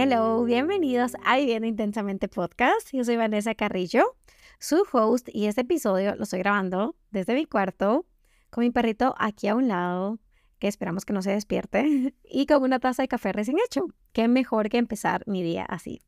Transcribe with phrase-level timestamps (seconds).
[0.00, 2.90] Hello, bienvenidos a Viviendo Intensamente Podcast.
[2.92, 4.14] Yo soy Vanessa Carrillo,
[4.60, 8.06] su host, y este episodio lo estoy grabando desde mi cuarto
[8.48, 10.20] con mi perrito aquí a un lado,
[10.60, 13.88] que esperamos que no se despierte, y con una taza de café recién hecho.
[14.12, 16.00] Qué mejor que empezar mi día así.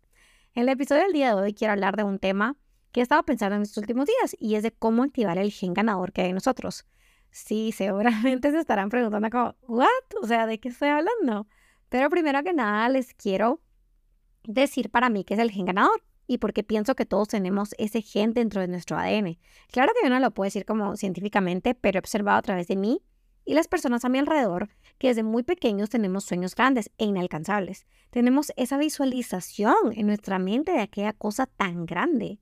[0.55, 2.55] En el episodio del día de hoy quiero hablar de un tema
[2.93, 5.75] que he estado pensando en estos últimos días y es de cómo activar el gen
[5.75, 6.87] ganador que hay en nosotros.
[7.33, 9.89] Sí, seguramente se estarán preguntando como, ¿what?
[10.23, 11.49] O sea, ¿de qué estoy hablando?
[11.89, 13.61] Pero primero que nada les quiero
[14.45, 18.03] decir para mí qué es el gen ganador y porque pienso que todos tenemos ese
[18.03, 19.39] gen dentro de nuestro ADN.
[19.73, 22.77] Claro que yo no lo puedo decir como científicamente, pero he observado a través de
[22.77, 23.03] mí
[23.45, 24.69] y las personas a mi alrededor
[24.99, 27.87] que desde muy pequeños tenemos sueños grandes e inalcanzables.
[28.11, 32.39] Tenemos esa visualización en nuestra mente de aquella cosa tan grande.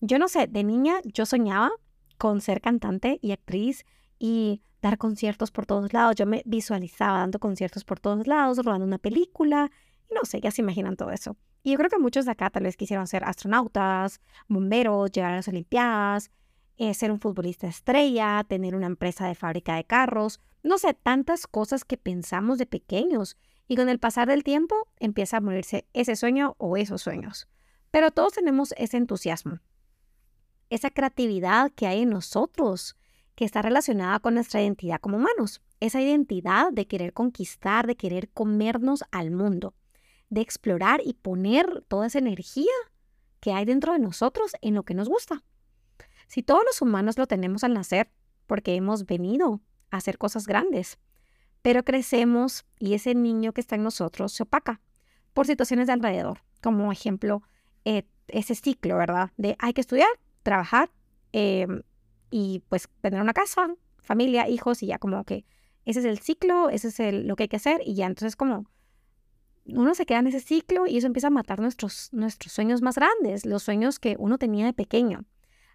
[0.00, 1.70] Yo no sé, de niña yo soñaba
[2.18, 3.86] con ser cantante y actriz
[4.18, 6.16] y dar conciertos por todos lados.
[6.16, 9.70] Yo me visualizaba dando conciertos por todos lados, rodando una película
[10.14, 11.36] no sé, ya se imaginan todo eso.
[11.62, 15.36] Y yo creo que muchos de acá tal vez quisieron ser astronautas, bomberos, llegar a
[15.36, 16.30] las Olimpiadas,
[16.76, 21.46] eh, ser un futbolista estrella, tener una empresa de fábrica de carros, no sé, tantas
[21.46, 23.36] cosas que pensamos de pequeños
[23.68, 27.48] y con el pasar del tiempo empieza a morirse ese sueño o esos sueños.
[27.90, 29.60] Pero todos tenemos ese entusiasmo,
[30.70, 32.96] esa creatividad que hay en nosotros,
[33.34, 38.30] que está relacionada con nuestra identidad como humanos, esa identidad de querer conquistar, de querer
[38.30, 39.74] comernos al mundo,
[40.34, 42.72] de explorar y poner toda esa energía
[43.40, 45.42] que hay dentro de nosotros en lo que nos gusta.
[46.26, 48.10] Si todos los humanos lo tenemos al nacer,
[48.46, 49.60] porque hemos venido
[49.90, 50.98] a hacer cosas grandes,
[51.62, 54.80] pero crecemos y ese niño que está en nosotros se opaca
[55.32, 57.42] por situaciones de alrededor, como ejemplo
[57.84, 59.30] eh, ese ciclo, ¿verdad?
[59.36, 60.08] De hay que estudiar,
[60.42, 60.90] trabajar,
[61.32, 61.82] em,
[62.30, 65.44] y pues tener una casa, familia, hijos y ya como que
[65.84, 68.66] ese es el ciclo, ese es lo que hay que hacer y ya entonces como
[69.66, 72.96] uno se queda en ese ciclo y eso empieza a matar nuestros, nuestros sueños más
[72.96, 75.24] grandes, los sueños que uno tenía de pequeño.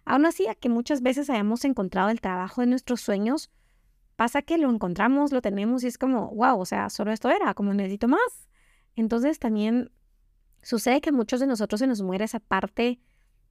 [0.04, 3.50] Aún así, a que muchas veces hayamos encontrado el trabajo de nuestros sueños,
[4.16, 7.54] pasa que lo encontramos, lo tenemos y es como, wow, o sea, solo esto era,
[7.54, 8.48] como necesito más.
[8.94, 9.90] Entonces también
[10.62, 13.00] sucede que muchos de nosotros se nos muere esa parte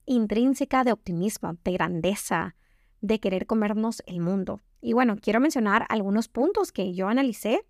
[0.06, 2.56] intrínseca de optimismo, de grandeza,
[3.00, 4.60] de querer comernos el mundo.
[4.80, 7.64] Y bueno, quiero mencionar algunos puntos que yo analicé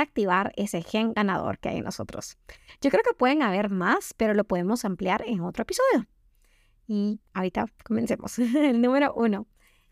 [0.00, 2.38] activar ese gen ganador que hay en nosotros.
[2.80, 6.06] Yo creo que pueden haber más, pero lo podemos ampliar en otro episodio.
[6.86, 8.38] Y ahorita comencemos.
[8.38, 9.46] El número uno,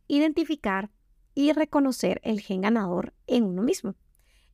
[0.09, 0.91] identificar
[1.35, 3.95] y reconocer el gen ganador en uno mismo.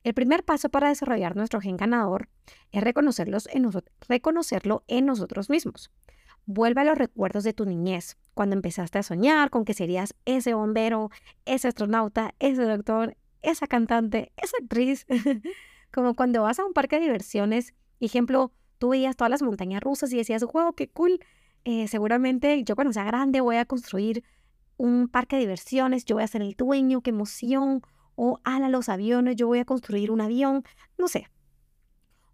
[0.04, 2.28] El primer paso para desarrollar nuestro gen ganador
[2.70, 3.68] es reconocerlos en
[4.08, 5.90] reconocerlo en nosotros mismos.
[6.44, 10.54] Vuelve a los recuerdos de tu niñez, cuando empezaste a soñar con que serías ese
[10.54, 11.10] bombero,
[11.44, 15.06] ese astronauta, ese doctor, esa cantante, esa actriz.
[15.92, 20.12] Como cuando vas a un parque de diversiones, ejemplo, tú veías todas las montañas rusas
[20.12, 21.20] y decías, wow, qué cool.
[21.64, 24.24] Eh, seguramente yo cuando sea grande voy a construir
[24.76, 27.82] un parque de diversiones, yo voy a ser el dueño, qué emoción.
[28.14, 30.64] O ala los aviones, yo voy a construir un avión,
[30.96, 31.28] no sé.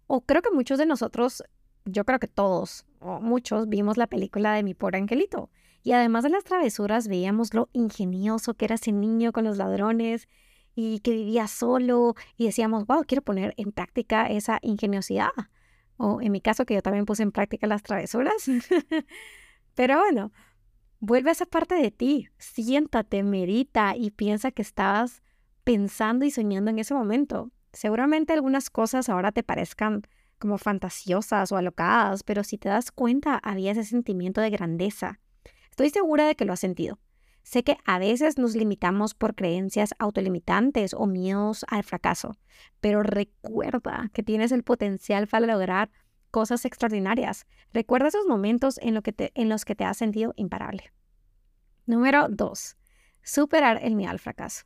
[0.07, 1.43] O creo que muchos de nosotros
[1.85, 5.49] yo creo que todos o muchos vimos la película de Mi pobre angelito.
[5.83, 10.29] Y además de las travesuras, veíamos lo ingenioso que era ese niño con los ladrones
[10.75, 15.31] y que vivía solo y decíamos, wow, quiero poner en práctica esa ingeniosidad.
[15.97, 18.33] O en mi caso, que yo también puse en práctica las travesuras.
[19.75, 20.31] Pero bueno,
[20.99, 25.21] vuelve a esa parte de ti, siéntate, medita y piensa que estabas
[25.63, 27.51] pensando y soñando en ese momento.
[27.71, 30.03] Seguramente algunas cosas ahora te parezcan
[30.37, 35.19] como fantasiosas o alocadas, pero si te das cuenta, había ese sentimiento de grandeza.
[35.69, 36.99] Estoy segura de que lo has sentido.
[37.43, 42.37] Sé que a veces nos limitamos por creencias autolimitantes o miedos al fracaso,
[42.79, 45.91] pero recuerda que tienes el potencial para lograr
[46.31, 47.45] cosas extraordinarias.
[47.73, 50.91] Recuerda esos momentos en, los que te has sentido imparable.
[51.85, 52.77] Número 2.
[53.21, 54.63] Superar el miedo al fracaso.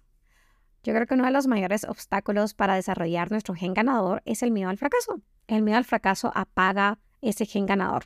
[0.84, 4.52] Yo creo que uno de los mayores obstáculos para desarrollar nuestro gen ganador es el
[4.52, 5.22] miedo al fracaso.
[5.48, 8.06] El miedo al fracaso apaga ese gen ganador.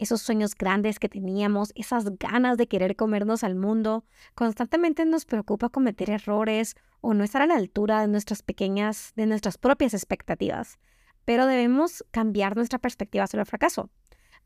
[0.00, 5.68] Esos sueños grandes que teníamos, esas ganas de querer comernos al mundo, constantemente nos preocupa
[5.68, 10.78] cometer errores o no estar a la altura de nuestras pequeñas, de nuestras propias expectativas.
[11.26, 13.90] Pero debemos cambiar nuestra perspectiva sobre el fracaso.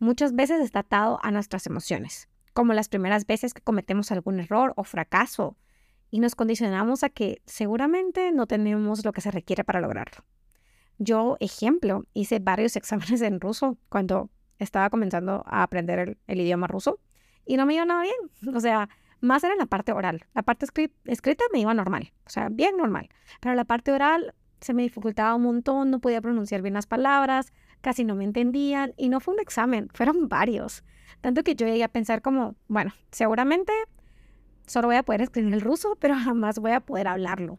[0.01, 4.73] Muchas veces está atado a nuestras emociones, como las primeras veces que cometemos algún error
[4.75, 5.57] o fracaso,
[6.11, 10.25] y nos condicionamos a que seguramente no tenemos lo que se requiere para lograrlo.
[10.99, 17.01] Yo, ejemplo, hice varios exámenes en ruso cuando estaba comenzando a aprender el, idioma ruso
[17.45, 18.17] y no me iba nada bien.
[18.55, 18.89] O sea,
[19.21, 20.25] más era la parte oral.
[20.35, 20.67] La parte
[21.07, 23.09] escrita me iba normal, o sea, bien normal.
[23.41, 27.53] Pero la parte oral se me dificultaba un montón, no podía pronunciar bien las palabras,
[27.81, 30.85] casi no me entendían y no fue un examen, fueron varios.
[31.21, 33.73] Tanto que yo llegué a pensar como, bueno, seguramente
[34.67, 37.59] solo voy a poder escribir el ruso, pero jamás voy a poder hablarlo.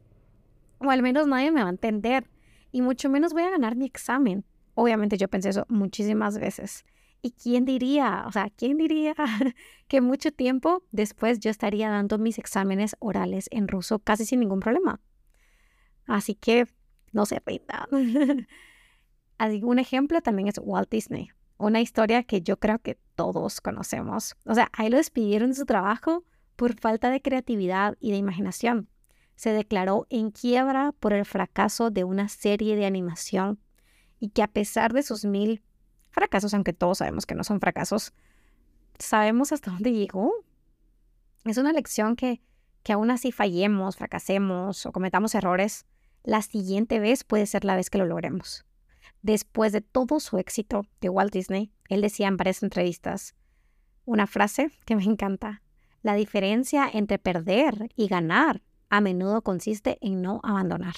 [0.79, 2.27] O al menos nadie me va a entender
[2.71, 4.43] y mucho menos voy a ganar mi examen.
[4.75, 6.85] Obviamente yo pensé eso muchísimas veces.
[7.21, 9.15] ¿Y quién diría, o sea, quién diría
[9.87, 14.59] que mucho tiempo después yo estaría dando mis exámenes orales en ruso casi sin ningún
[14.59, 15.01] problema?
[16.05, 16.67] Así que
[17.13, 17.87] no se rindan.
[19.63, 24.35] un ejemplo también es Walt Disney, una historia que yo creo que todos conocemos.
[24.45, 26.25] O sea, ahí lo despidieron de su trabajo
[26.55, 28.89] por falta de creatividad y de imaginación.
[29.35, 33.59] Se declaró en quiebra por el fracaso de una serie de animación
[34.25, 35.61] y que a pesar de sus mil
[36.09, 38.11] fracasos, aunque todos sabemos que no son fracasos,
[38.97, 40.33] sabemos hasta dónde llegó.
[41.43, 42.41] Es una lección que,
[42.81, 45.85] que aún así fallemos, fracasemos o cometamos errores,
[46.23, 48.65] la siguiente vez puede ser la vez que lo logremos.
[49.21, 53.35] Después de todo su éxito de Walt Disney, él decía en varias entrevistas
[54.05, 55.61] una frase que me encanta.
[56.01, 60.95] La diferencia entre perder y ganar a menudo consiste en no abandonar.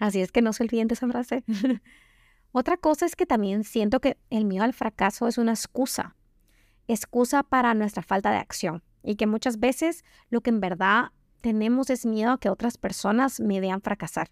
[0.00, 1.44] Así es que no se olviden de esa frase.
[2.52, 6.16] Otra cosa es que también siento que el miedo al fracaso es una excusa.
[6.86, 8.82] Excusa para nuestra falta de acción.
[9.02, 13.40] Y que muchas veces lo que en verdad tenemos es miedo a que otras personas
[13.40, 14.30] me vean fracasar.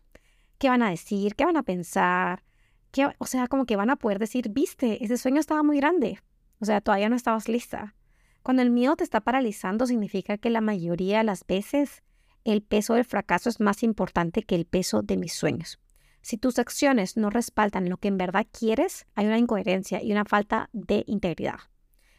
[0.59, 1.35] ¿Qué van a decir?
[1.35, 2.43] ¿Qué van a pensar?
[2.91, 6.19] ¿Qué, o sea, como que van a poder decir, viste, ese sueño estaba muy grande.
[6.61, 7.95] O sea, todavía no estabas lista.
[8.43, 12.03] Cuando el miedo te está paralizando, significa que la mayoría de las veces
[12.45, 15.81] el peso del fracaso es más importante que el peso de mis sueños.
[16.27, 20.25] Si tus acciones no respaldan lo que en verdad quieres, hay una incoherencia y una
[20.25, 21.61] falta de integridad.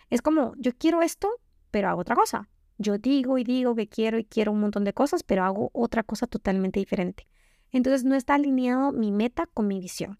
[0.09, 1.27] Es como, yo quiero esto,
[1.71, 2.47] pero hago otra cosa.
[2.77, 6.03] Yo digo y digo que quiero y quiero un montón de cosas, pero hago otra
[6.03, 7.27] cosa totalmente diferente.
[7.73, 10.17] Entonces no está alineado mi meta con mi visión.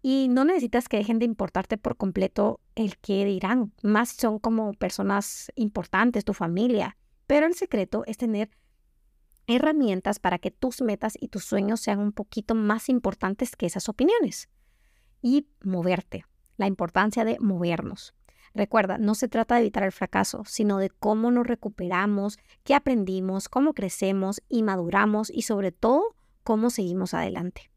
[0.00, 4.72] Y no necesitas que dejen de importarte por completo el que dirán, más son como
[4.72, 6.96] personas importantes, tu familia.
[7.26, 8.48] Pero el secreto es tener
[9.46, 13.88] herramientas para que tus metas y tus sueños sean un poquito más importantes que esas
[13.88, 14.48] opiniones.
[15.22, 16.24] Y moverte,
[16.56, 18.14] la importancia de movernos.
[18.54, 23.48] Recuerda, no se trata de evitar el fracaso, sino de cómo nos recuperamos, qué aprendimos,
[23.48, 27.70] cómo crecemos y maduramos y sobre todo, cómo seguimos adelante.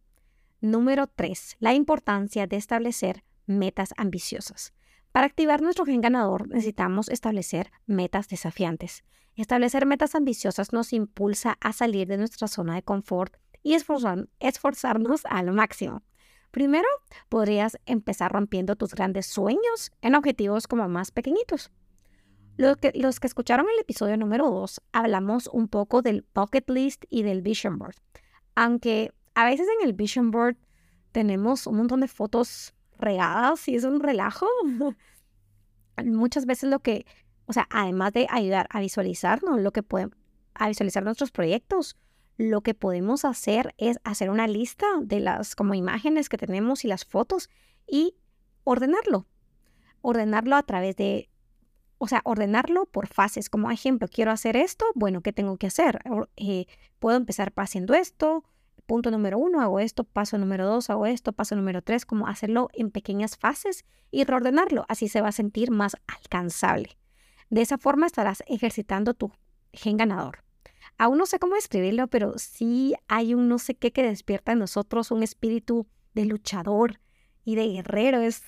[0.61, 1.57] Número 3.
[1.59, 4.73] La importancia de establecer metas ambiciosas.
[5.13, 9.03] Para activar nuestro gen ganador necesitamos establecer metas desafiantes.
[9.35, 15.51] Establecer metas ambiciosas nos impulsa a salir de nuestra zona de confort y esforzarnos al
[15.51, 16.01] máximo.
[16.49, 16.87] Primero,
[17.29, 21.71] podrías empezar rompiendo tus grandes sueños en objetivos como más pequeñitos.
[22.57, 27.05] Los que, los que escucharon el episodio número 2, hablamos un poco del bucket list
[27.11, 27.95] y del vision board.
[28.55, 30.57] Aunque a veces en el vision board
[31.11, 34.47] tenemos un montón de fotos regadas y es un relajo.
[36.03, 37.05] Muchas veces lo que,
[37.45, 40.17] o sea, además de ayudar a visualizarnos, lo que podemos,
[40.55, 41.97] a visualizar nuestros proyectos,
[42.37, 46.87] lo que podemos hacer es hacer una lista de las como imágenes que tenemos y
[46.87, 47.49] las fotos
[47.87, 48.15] y
[48.63, 49.27] ordenarlo.
[50.01, 51.29] Ordenarlo a través de,
[51.97, 53.49] o sea, ordenarlo por fases.
[53.49, 56.01] Como ejemplo, quiero hacer esto, bueno, ¿qué tengo que hacer?
[56.35, 56.65] Eh,
[56.99, 58.43] puedo empezar haciendo esto,
[58.85, 62.69] punto número uno, hago esto, paso número dos, hago esto, paso número tres, como hacerlo
[62.73, 66.97] en pequeñas fases y reordenarlo, así se va a sentir más alcanzable.
[67.49, 69.31] De esa forma estarás ejercitando tu
[69.73, 70.43] gen ganador.
[70.97, 74.59] Aún no sé cómo describirlo, pero sí hay un no sé qué que despierta en
[74.59, 76.99] nosotros un espíritu de luchador
[77.43, 78.43] y de guerrero, es,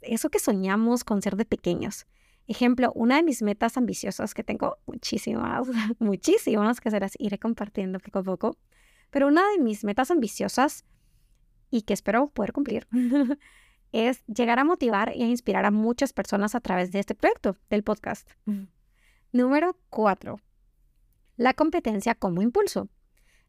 [0.00, 2.06] eso que soñamos con ser de pequeños.
[2.46, 5.68] Ejemplo, una de mis metas ambiciosas que tengo muchísimas,
[5.98, 8.56] muchísimas que se las iré compartiendo poco a poco,
[9.10, 10.84] pero una de mis metas ambiciosas
[11.70, 12.86] y que espero poder cumplir
[13.92, 17.56] es llegar a motivar y a inspirar a muchas personas a través de este proyecto
[17.70, 18.28] del podcast.
[19.32, 20.40] Número cuatro,
[21.36, 22.88] la competencia como impulso.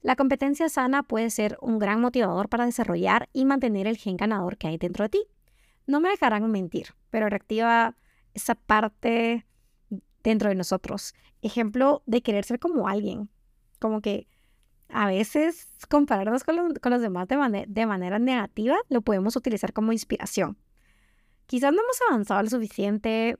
[0.01, 4.57] La competencia sana puede ser un gran motivador para desarrollar y mantener el gen ganador
[4.57, 5.27] que hay dentro de ti.
[5.87, 7.97] No me dejarán mentir, pero reactiva
[8.33, 9.45] esa parte
[10.23, 11.15] dentro de nosotros.
[11.41, 13.29] Ejemplo de querer ser como alguien.
[13.79, 14.27] Como que
[14.89, 20.57] a veces compararnos con, los demás de, manera negativa lo podemos utilizar como inspiración.
[21.45, 23.37] Quizás no hemos avanzado lo suficiente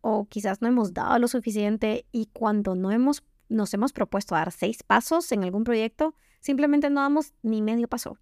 [0.00, 4.52] o quizás no hemos dado lo suficiente y cuando no hemos, nos hemos propuesto dar
[4.52, 8.18] seis pasos en algún proyecto, simplemente no damos ni medio paso.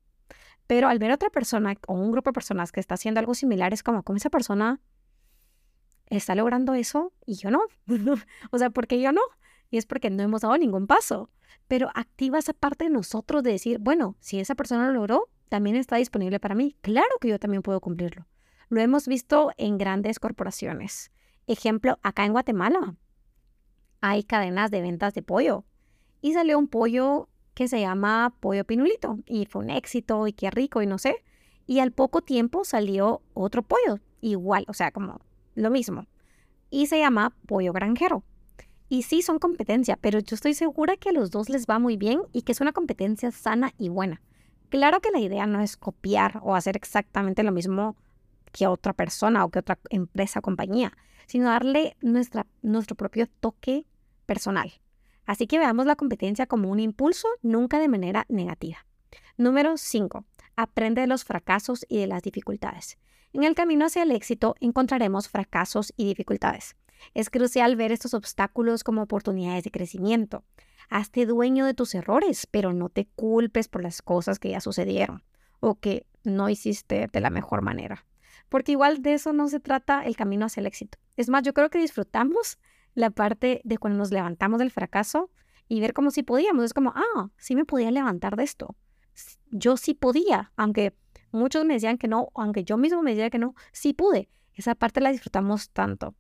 [0.67, 3.35] Pero al ver a otra persona o un grupo de personas que está haciendo algo
[3.35, 4.81] similar, es como, ¿cómo esa persona
[6.09, 7.61] está logrando eso y yo no?
[8.51, 9.23] o sea, ¿por qué yo no?
[9.71, 11.31] Y es porque no hemos dado ningún paso
[11.69, 15.77] pero activa esa parte de nosotros de decir, bueno, si esa persona lo logró, también
[15.77, 16.77] está disponible para mí.
[16.81, 18.27] Claro que yo también puedo cumplirlo.
[18.69, 21.11] Lo hemos visto en grandes corporaciones.
[21.47, 22.97] Ejemplo, acá en Guatemala
[24.01, 25.65] hay cadenas de ventas de pollo
[26.21, 30.51] y salió un pollo que se llama pollo pinulito y fue un éxito y qué
[30.51, 31.25] rico y no sé.
[31.67, 35.21] Y al poco tiempo salió otro pollo igual, o sea, como
[35.55, 36.07] lo mismo.
[36.71, 38.25] Y se llama pollo granjero.
[38.89, 41.97] Y sí son competencia, pero yo estoy segura que a los dos les va muy
[41.97, 44.23] bien y que es una competencia sana y buena.
[44.69, 47.97] Claro que la idea no es copiar o hacer exactamente lo mismo
[48.53, 50.93] que otra persona o que otra empresa o compañía,
[51.27, 53.87] sino darle nuestro propio toque
[54.25, 54.73] personal.
[55.25, 58.87] Así que veamos la competencia como un impulso, nunca de manera negativa.
[59.37, 60.25] Número 5.
[60.55, 62.99] Aprende de los fracasos y de las dificultades.
[63.33, 66.77] En el camino hacia el éxito encontraremos fracasos y dificultades.
[67.15, 70.45] Es crucial ver estos obstáculos como oportunidades de crecimiento.
[70.89, 75.23] Hazte dueño de tus errores, pero no te culpes por las cosas que ya sucedieron
[75.61, 78.05] o que no hiciste de la mejor manera.
[78.49, 80.99] Porque igual de eso no se trata el camino hacia el éxito.
[81.17, 82.59] Es más, yo creo que disfrutamos
[82.95, 85.31] la parte de cuando nos levantamos del fracaso
[85.69, 86.65] y ver como si podíamos.
[86.65, 88.77] Es como, ah, sí me podía levantar de esto.
[89.51, 90.95] Yo sí podía, aunque
[91.33, 94.29] muchos me decían que no, aunque yo mismo me decía que no, sí pude.
[94.55, 96.15] Esa parte la disfrutamos tanto.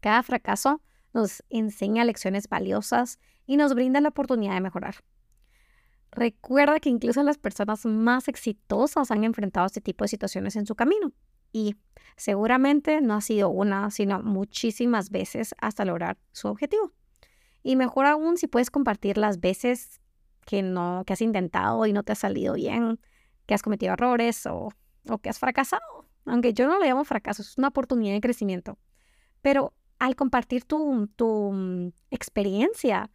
[0.00, 4.96] Cada fracaso nos enseña lecciones valiosas y nos brinda la oportunidad de mejorar.
[6.12, 10.74] Recuerda que incluso las personas más exitosas han enfrentado este tipo de situaciones en su
[10.74, 11.12] camino
[11.52, 11.76] y
[12.16, 16.92] seguramente no ha sido una, sino muchísimas veces hasta lograr su objetivo.
[17.62, 20.00] Y mejor aún si puedes compartir las veces
[20.46, 22.98] que no que has intentado y no te ha salido bien,
[23.46, 24.70] que has cometido errores o,
[25.08, 26.06] o que has fracasado.
[26.24, 28.78] Aunque yo no le llamo fracaso, es una oportunidad de crecimiento.
[29.42, 33.10] Pero al compartir tu, tu mm, experiencia,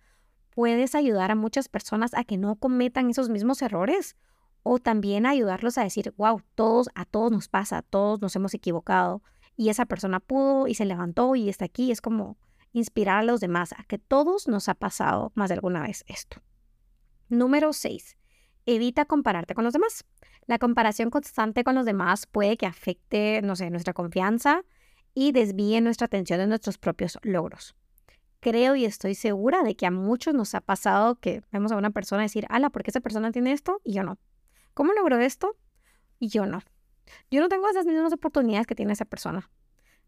[0.52, 4.16] puedes ayudar a muchas personas a que no cometan esos mismos errores
[4.64, 9.22] o también ayudarlos a decir, wow, todos, a todos nos pasa, todos nos hemos equivocado
[9.58, 11.92] y esa persona pudo y se levantó y está aquí.
[11.92, 12.38] Es como
[12.72, 16.42] inspirar a los demás a que todos nos ha pasado más de alguna vez esto.
[17.30, 18.18] Número 6.
[18.66, 20.06] Evita compararte con los demás.
[20.46, 24.64] La comparación constante con los demás puede que afecte, no sé, nuestra confianza,
[25.16, 27.76] y desvíe nuestra atención de nuestros propios logros.
[28.42, 31.90] Creo y estoy segura de que a muchos nos ha pasado que vemos a una
[31.90, 33.82] persona decir, ala, ¿por qué esa persona tiene esto?
[33.84, 34.20] Y yo no.
[34.76, 35.58] ¿Cómo logró esto?
[36.20, 36.62] Y yo no.
[37.32, 39.50] Yo no tengo esas mismas oportunidades que tiene esa persona.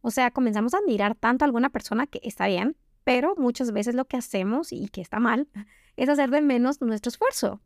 [0.02, 3.96] O sea, comenzamos a admirar tanto a alguna persona que está bien, pero muchas veces
[3.96, 5.48] lo que hacemos y que está mal
[5.96, 7.62] es hacer de menos nuestro esfuerzo,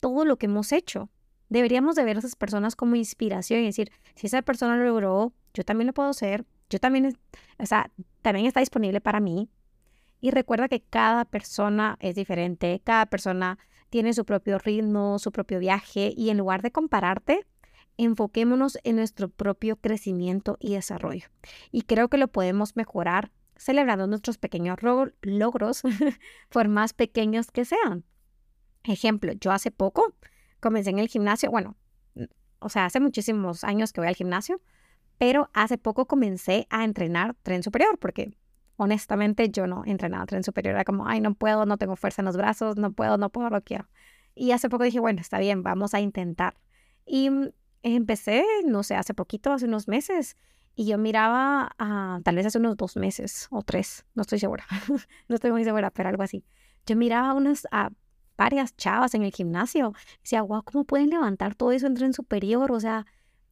[0.00, 1.10] todo lo que hemos hecho.
[1.48, 5.32] Deberíamos de ver a esas personas como inspiración y decir, si esa persona lo logró,
[5.52, 7.16] yo también lo puedo hacer, yo también,
[7.58, 7.90] o sea,
[8.22, 9.48] también está disponible para mí.
[10.20, 13.58] Y recuerda que cada persona es diferente, cada persona
[13.90, 17.46] tiene su propio ritmo, su propio viaje y en lugar de compararte,
[17.96, 21.28] enfoquémonos en nuestro propio crecimiento y desarrollo.
[21.70, 24.78] Y creo que lo podemos mejorar celebrando nuestros pequeños
[25.22, 25.82] logros,
[26.50, 28.04] por más pequeños que sean.
[28.84, 30.14] Ejemplo, yo hace poco
[30.60, 31.76] comencé en el gimnasio, bueno,
[32.58, 34.60] o sea, hace muchísimos años que voy al gimnasio,
[35.18, 38.36] pero hace poco comencé a entrenar tren superior porque
[38.76, 40.74] honestamente yo no entrenaba tren superior.
[40.74, 43.50] Era como, ay, no puedo, no tengo fuerza en los brazos, no puedo, no puedo,
[43.50, 43.88] no quiero.
[44.34, 46.56] Y hace poco dije, bueno, está bien, vamos a intentar.
[47.06, 47.50] Y mm,
[47.82, 50.36] empecé, no sé, hace poquito, hace unos meses,
[50.74, 51.74] y yo miraba,
[52.22, 54.66] tal vez hace unos dos meses o tres, no estoy segura,
[55.28, 56.44] no estoy muy segura, pero algo así.
[56.84, 57.90] Yo miraba unas, a
[58.36, 62.70] varias chavas en el gimnasio, decía, wow, ¿cómo pueden levantar todo eso en tren superior?
[62.72, 63.06] O sea,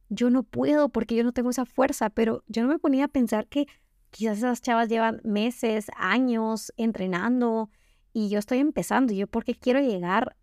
[0.09, 3.09] yo no puedo porque yo no tengo esa fuerza, pero yo no me ponía a
[3.09, 3.67] pensar que
[4.11, 7.69] quizás esas chavas llevan meses, años entrenando
[8.13, 9.13] y yo estoy empezando.
[9.13, 10.35] Yo porque quiero llegar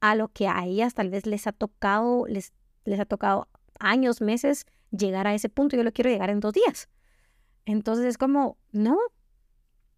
[0.00, 2.52] a lo que a ellas tal vez les ha tocado, les,
[2.84, 3.48] les ha tocado
[3.78, 5.76] años, meses llegar a ese punto.
[5.76, 6.88] Yo lo quiero llegar en dos días.
[7.66, 8.98] Entonces es como, no,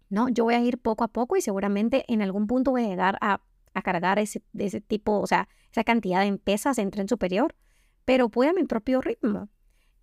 [0.08, 2.88] no, yo voy a ir poco a poco y seguramente en algún punto voy a
[2.88, 3.42] llegar a,
[3.74, 7.54] a cargar ese, ese tipo, o sea, esa cantidad de pesas en tren superior
[8.10, 9.48] pero voy a mi propio ritmo.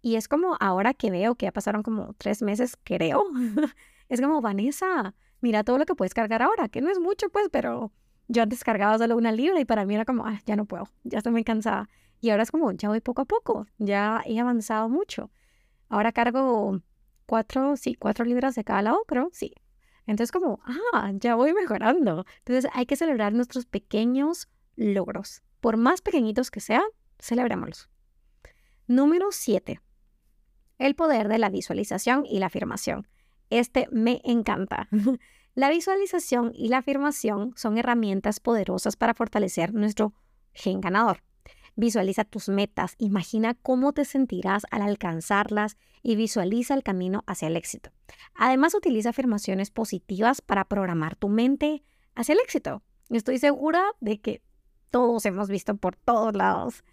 [0.01, 3.25] Y es como ahora que veo que ya pasaron como tres meses, creo.
[4.07, 7.49] es como, Vanessa, mira todo lo que puedes cargar ahora, que no es mucho, pues,
[7.51, 7.91] pero
[8.29, 10.87] yo antes cargaba solo una libra y para mí era como, ah, ya no puedo,
[11.03, 11.89] ya estoy muy cansada.
[12.21, 15.29] Y ahora es como, ya voy poco a poco, ya he avanzado mucho.
[15.89, 16.79] Ahora cargo
[17.25, 19.51] cuatro, sí, cuatro libras de cada lado, creo, sí.
[20.05, 20.61] Entonces como,
[20.93, 22.25] ah, ya voy mejorando.
[22.37, 24.47] Entonces hay que celebrar nuestros pequeños
[24.77, 25.41] logros.
[25.59, 26.85] Por más pequeñitos que sean,
[27.19, 27.89] celebrémoslos.
[28.87, 29.81] Número 7.
[30.77, 33.05] El poder de la visualización y la afirmación.
[33.49, 34.87] Este me encanta.
[35.55, 40.13] La visualización y la afirmación son herramientas poderosas para fortalecer nuestro
[40.53, 41.23] gen ganador.
[41.75, 47.55] Visualiza tus metas, imagina cómo te sentirás al alcanzarlas y visualiza el camino hacia el
[47.55, 47.89] éxito.
[48.35, 52.83] Además, utiliza afirmaciones positivas para programar tu mente hacia el éxito.
[53.09, 54.43] Estoy segura de que
[54.91, 56.83] todos hemos visto por todos lados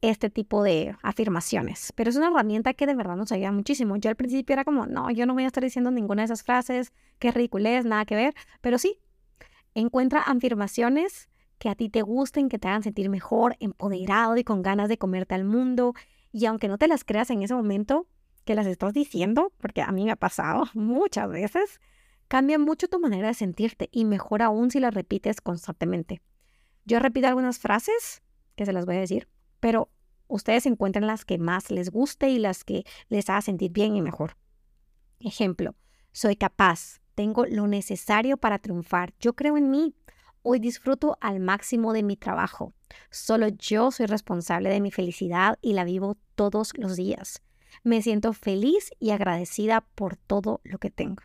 [0.00, 3.96] este tipo de afirmaciones, pero es una herramienta que de verdad nos ayuda muchísimo.
[3.96, 6.42] Yo al principio era como, no, yo no voy a estar diciendo ninguna de esas
[6.42, 8.98] frases, qué ridiculez, nada que ver, pero sí,
[9.74, 14.62] encuentra afirmaciones que a ti te gusten, que te hagan sentir mejor, empoderado y con
[14.62, 15.94] ganas de comerte al mundo.
[16.32, 18.06] Y aunque no te las creas en ese momento
[18.44, 21.80] que las estás diciendo, porque a mí me ha pasado muchas veces,
[22.28, 26.22] cambia mucho tu manera de sentirte y mejor aún si las repites constantemente.
[26.84, 28.22] Yo repito algunas frases
[28.54, 29.28] que se las voy a decir,
[29.60, 29.90] pero
[30.28, 34.02] ustedes encuentran las que más les guste y las que les haga sentir bien y
[34.02, 34.36] mejor.
[35.20, 35.74] Ejemplo,
[36.12, 39.94] soy capaz, tengo lo necesario para triunfar, yo creo en mí,
[40.42, 42.72] hoy disfruto al máximo de mi trabajo,
[43.10, 47.42] solo yo soy responsable de mi felicidad y la vivo todos los días.
[47.82, 51.22] Me siento feliz y agradecida por todo lo que tengo.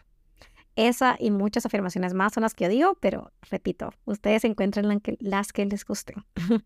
[0.76, 5.54] Esa y muchas afirmaciones más son las que yo digo, pero repito, ustedes encuentran las
[5.54, 6.24] que les gusten.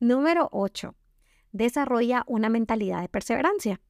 [0.00, 0.94] Número 8
[1.52, 3.80] desarrolla una mentalidad de perseverancia.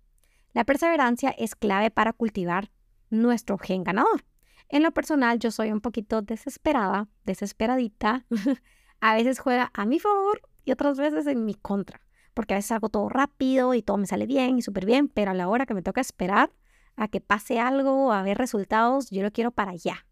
[0.53, 2.71] La perseverancia es clave para cultivar
[3.09, 4.25] nuestro gen ganador.
[4.69, 8.27] En lo personal, yo soy un poquito desesperada, desesperadita.
[9.01, 12.01] a veces juega a mi favor y otras veces en mi contra,
[12.35, 15.31] porque a veces hago todo rápido y todo me sale bien y súper bien, pero
[15.31, 16.53] a la hora que me toca esperar
[16.97, 20.07] a que pase algo, a ver resultados, yo lo quiero para allá.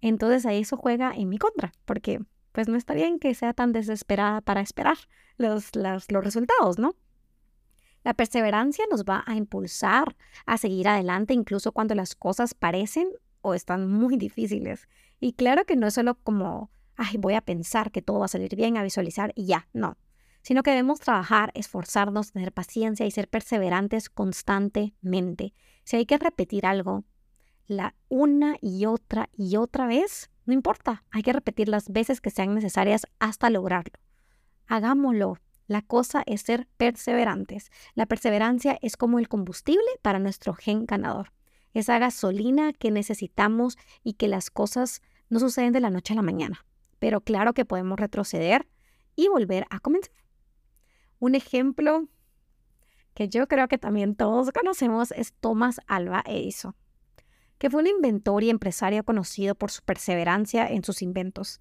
[0.00, 2.20] Entonces ahí eso juega en mi contra, porque
[2.52, 4.96] pues no está bien que sea tan desesperada para esperar
[5.36, 6.94] los, los, resultados, ¿no?
[8.04, 13.08] La perseverancia nos va a impulsar a seguir adelante incluso cuando las cosas parecen
[13.40, 14.88] o están muy difíciles.
[15.20, 18.28] Y claro que no es solo como, ay, voy a pensar que todo va a
[18.28, 19.96] salir bien, a visualizar y ya, no.
[20.42, 25.54] Sino que debemos trabajar, esforzarnos, tener paciencia y ser perseverantes constantemente.
[25.84, 27.04] Si hay que repetir algo
[27.66, 32.30] la una y otra y otra vez, no importa, hay que repetir las veces que
[32.30, 33.94] sean necesarias hasta lograrlo.
[34.66, 35.38] Hagámoslo.
[35.68, 37.70] La cosa es ser perseverantes.
[37.94, 41.32] La perseverancia es como el combustible para nuestro gen ganador.
[41.72, 46.22] Esa gasolina que necesitamos y que las cosas no suceden de la noche a la
[46.22, 46.66] mañana.
[46.98, 48.68] Pero claro que podemos retroceder
[49.16, 50.12] y volver a comenzar.
[51.20, 52.08] Un ejemplo
[53.14, 56.74] que yo creo que también todos conocemos es Thomas Alva Edison
[57.62, 61.60] que fue un inventor y empresario conocido por su perseverancia en sus inventos,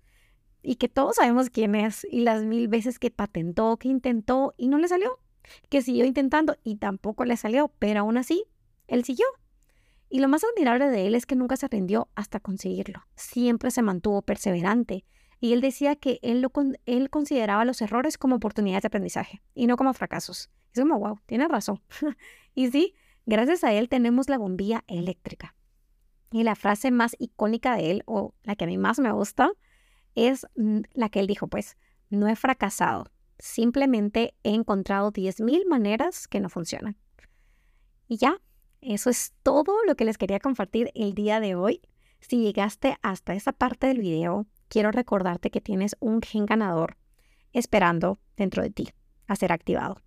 [0.64, 4.68] y que todos sabemos quién es, y las mil veces que patentó, que intentó y
[4.68, 5.20] no le salió,
[5.70, 8.46] que siguió intentando y tampoco le salió, pero aún así,
[8.88, 9.28] él siguió.
[10.10, 13.84] Y lo más admirable de él es que nunca se rindió hasta conseguirlo, siempre se
[13.84, 15.06] mantuvo perseverante,
[15.40, 16.52] y él decía que él, lo,
[16.88, 20.50] él consideraba los errores como oportunidades de aprendizaje y no como fracasos.
[20.74, 21.80] Es como, wow, tiene razón.
[22.56, 22.96] y sí,
[23.28, 25.54] gracias a él tenemos la bombilla eléctrica.
[26.32, 29.52] Y la frase más icónica de él, o la que a mí más me gusta,
[30.16, 31.78] es mm, la que él dijo, pues,
[32.10, 33.06] no he fracasado,
[33.40, 36.98] simplemente he encontrado 10.000 maneras que no funcionan.
[38.08, 38.42] Y ya,
[38.82, 41.82] eso es todo lo que les quería compartir el día de hoy.
[42.20, 46.98] Si llegaste hasta esa parte del video, quiero recordarte que tienes un gen ganador
[47.54, 48.90] esperando dentro de ti
[49.28, 50.02] a ser activado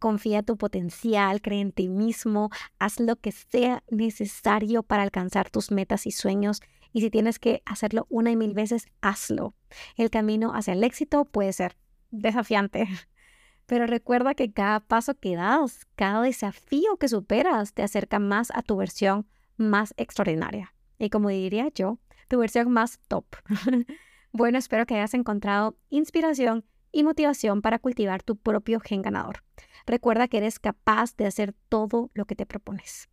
[0.00, 5.70] confía tu potencial, cree en ti mismo, haz lo que sea necesario para alcanzar tus
[5.70, 6.60] metas y sueños.
[6.92, 9.54] Y si tienes que hacerlo una y mil veces, hazlo.
[9.96, 11.76] El camino hacia el éxito puede ser
[12.10, 12.88] desafiante,
[13.66, 18.62] pero recuerda que cada paso que das, cada desafío que superas, te acerca más a
[18.62, 20.74] tu versión más extraordinaria.
[20.98, 23.26] Y como diría yo, tu versión más top.
[24.32, 29.42] bueno, espero que hayas encontrado inspiración y motivación para cultivar tu propio gen ganador.
[29.86, 33.08] Recuerda que eres capaz de hacer todo lo que te propones.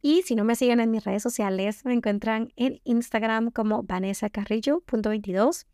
[0.00, 5.66] Y si no me siguen en mis redes sociales, me encuentran en Instagram como vanessacarrillo.22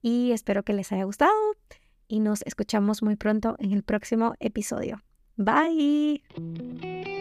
[0.00, 1.32] y espero que les haya gustado
[2.08, 5.02] y nos escuchamos muy pronto en el próximo episodio.
[5.36, 7.15] Bye.